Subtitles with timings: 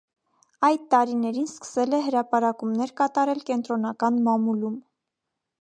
[0.69, 4.85] Այդ տարիներին սկսել է հրապարակումներ կատարել կենտրոնական մամուլում։